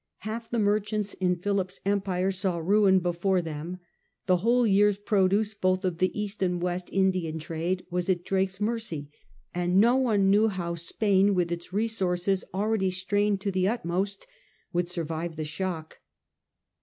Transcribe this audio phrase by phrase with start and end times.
[0.21, 3.77] Half the merchants in Philip's empire saw ruin before them:
[4.25, 8.59] the whole year's produce both of the East and West Indian trade was at Drake's
[8.59, 9.11] mercy;
[9.53, 14.25] and no one knew how Spain with its resources already strained to the utmost
[14.73, 15.99] would survive the shock.